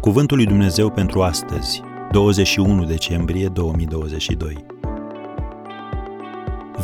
[0.00, 4.66] Cuvântul lui Dumnezeu pentru astăzi, 21 decembrie 2022.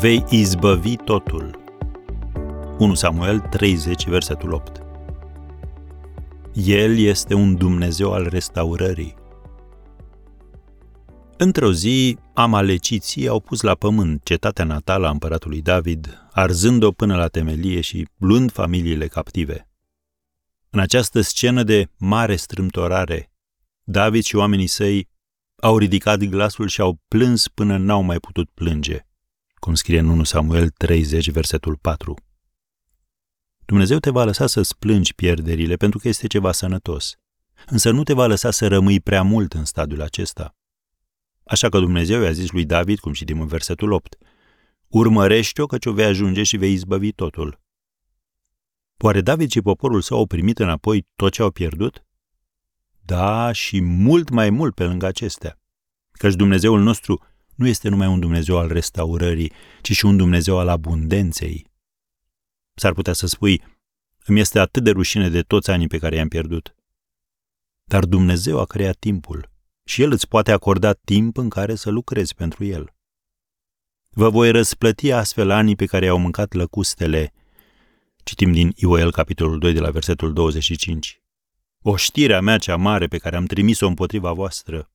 [0.00, 1.58] Vei izbăvi totul.
[2.78, 4.82] 1 Samuel 30, versetul 8.
[6.52, 9.14] El este un Dumnezeu al restaurării.
[11.36, 17.26] Într-o zi, amaleciții au pus la pământ cetatea natală a împăratului David, arzând-o până la
[17.26, 19.65] temelie și luând familiile captive.
[20.76, 23.32] În această scenă de mare strâmtorare,
[23.82, 25.08] David și oamenii săi
[25.56, 29.06] au ridicat glasul și au plâns până n-au mai putut plânge,
[29.54, 32.16] cum scrie în 1 Samuel 30, versetul 4.
[33.64, 37.14] Dumnezeu te va lăsa să-ți plângi pierderile pentru că este ceva sănătos,
[37.66, 40.56] însă nu te va lăsa să rămâi prea mult în stadiul acesta.
[41.44, 44.16] Așa că Dumnezeu i-a zis lui David, cum citim în versetul 8,
[44.88, 47.64] Urmărește-o căci o vei ajunge și vei izbăvi totul.
[48.98, 52.04] Oare David și poporul său au primit înapoi tot ce au pierdut?
[53.04, 55.60] Da, și mult mai mult pe lângă acestea.
[56.12, 57.22] Căci Dumnezeul nostru
[57.54, 61.66] nu este numai un Dumnezeu al restaurării, ci și un Dumnezeu al abundenței.
[62.74, 63.62] S-ar putea să spui,
[64.24, 66.74] îmi este atât de rușine de toți anii pe care i-am pierdut.
[67.84, 69.50] Dar Dumnezeu a creat timpul
[69.84, 72.94] și El îți poate acorda timp în care să lucrezi pentru El.
[74.08, 77.32] Vă voi răsplăti astfel anii pe care au mâncat lăcustele.
[78.28, 81.20] Citim din Ioel, capitolul 2, de la versetul 25.
[81.82, 84.90] Oștirea mea cea mare pe care am trimis-o împotriva voastră.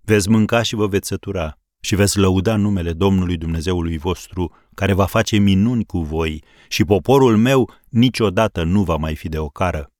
[0.00, 5.06] Veți mânca și vă veți sătura și veți lăuda numele Domnului Dumnezeului vostru, care va
[5.06, 9.92] face minuni cu voi și poporul meu niciodată nu va mai fi de ocară.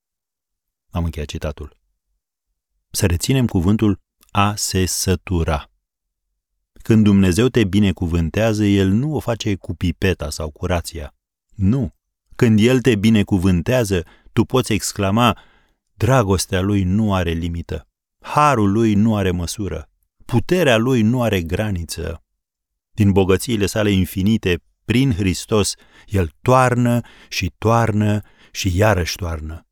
[0.90, 1.76] Am încheiat citatul.
[2.90, 5.70] Să reținem cuvântul a se sătura.
[6.82, 11.14] Când Dumnezeu te binecuvântează, El nu o face cu pipeta sau cu rația.
[11.54, 11.94] Nu.
[12.36, 15.38] Când El te binecuvântează, tu poți exclama,
[15.94, 17.88] dragostea Lui nu are limită,
[18.20, 19.90] harul Lui nu are măsură,
[20.24, 22.24] puterea Lui nu are graniță.
[22.90, 25.74] Din bogățiile sale infinite, prin Hristos,
[26.06, 28.20] El toarnă și toarnă
[28.52, 29.66] și iarăși toarnă.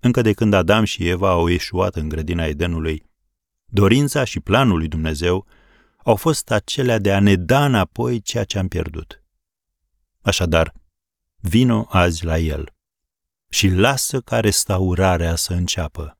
[0.00, 3.04] Încă de când Adam și Eva au ieșuat în grădina Edenului,
[3.64, 5.46] dorința și planul lui Dumnezeu
[6.04, 9.22] au fost acelea de a ne da înapoi ceea ce am pierdut.
[10.20, 10.74] Așadar,
[11.40, 12.72] vino azi la El
[13.48, 16.18] și lasă ca restaurarea să înceapă.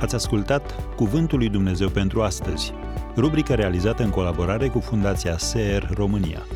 [0.00, 2.72] Ați ascultat Cuvântul lui Dumnezeu pentru astăzi,
[3.16, 6.46] rubrica realizată în colaborare cu Fundația SER România.